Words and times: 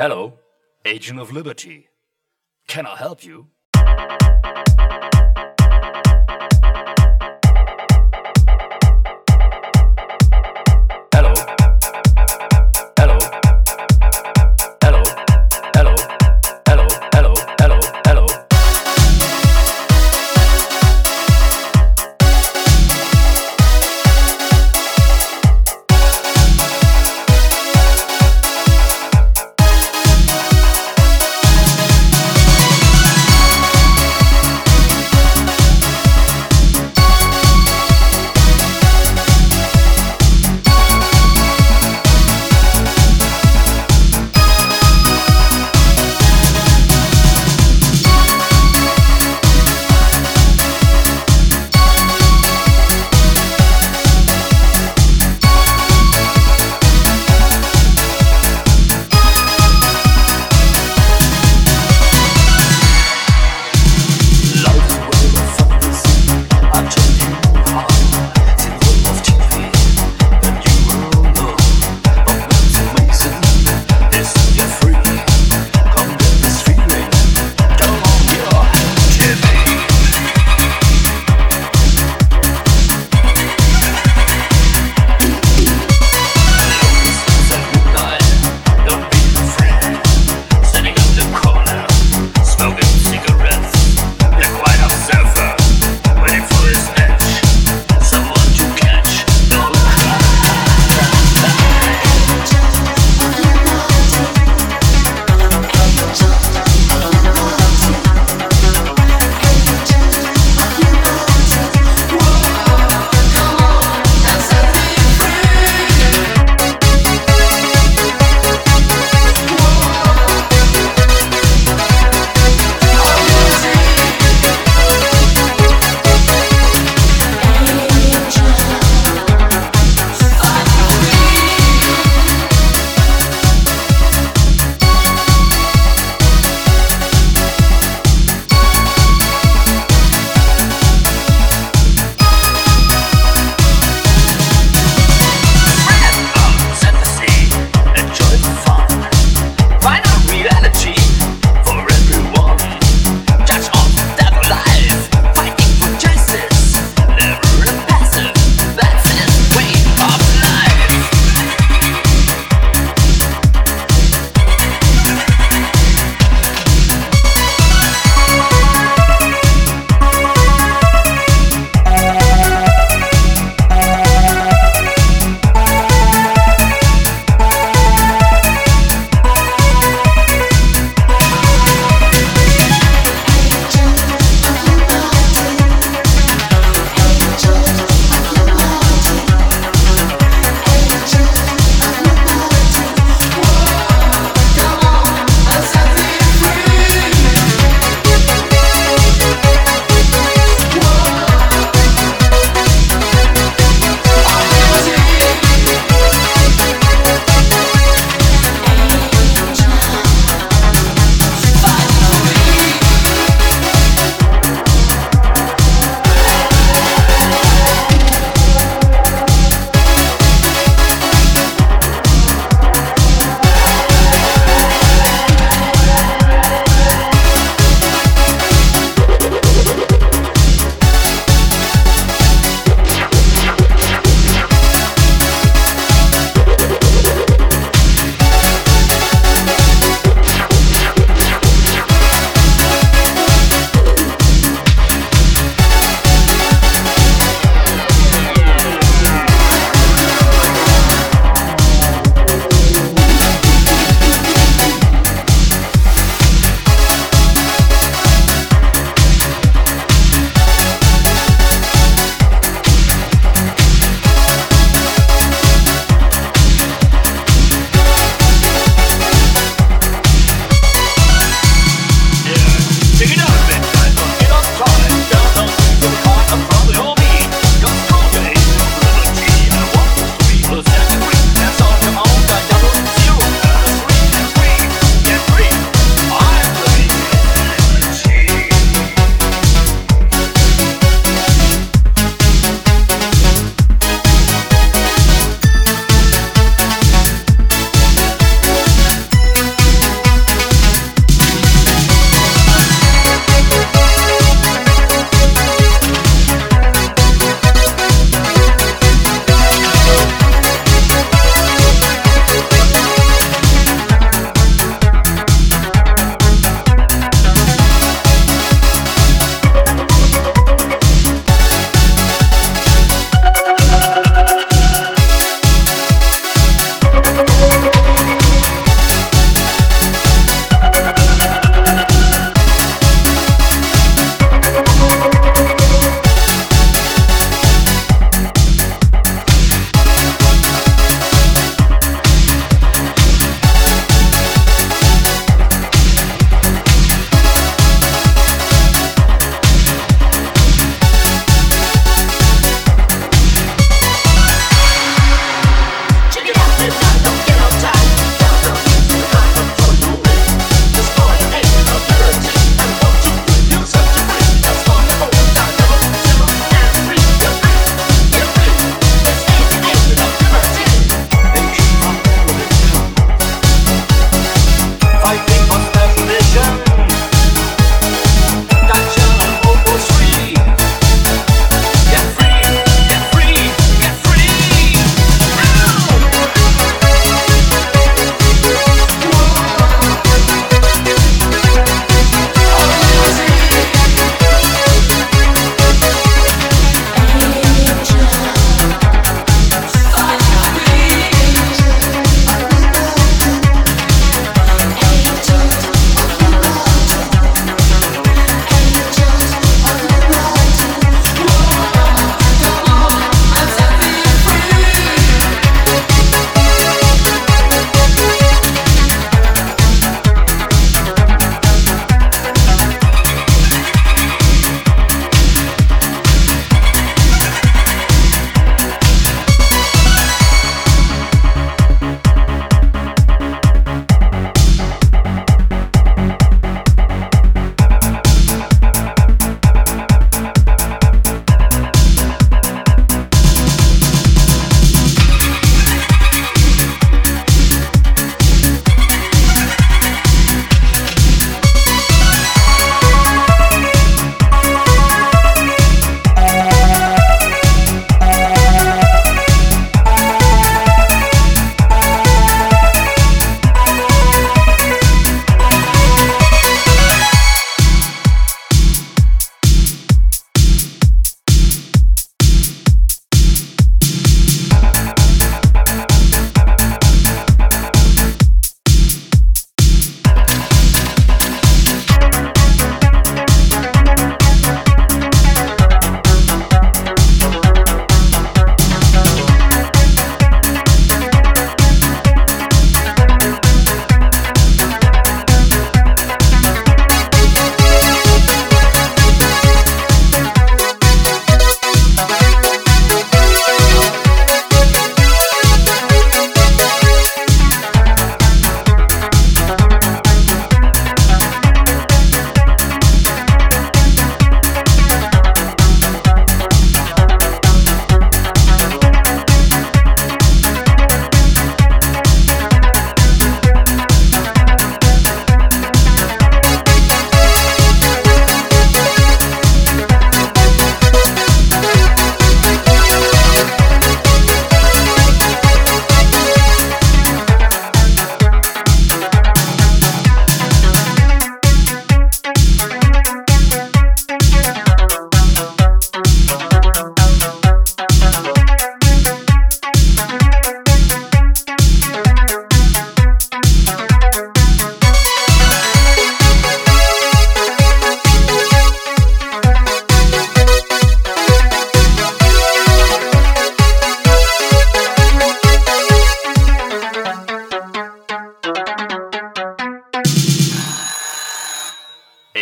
Hello, 0.00 0.34
Agent 0.84 1.18
of 1.18 1.32
Liberty. 1.32 1.88
Can 2.68 2.86
I 2.86 2.94
help 2.94 3.24
you? 3.24 3.48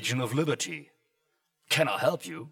Agent 0.00 0.22
of 0.22 0.32
Liberty. 0.32 0.88
Can 1.68 1.86
I 1.86 1.98
help 1.98 2.26
you? 2.26 2.48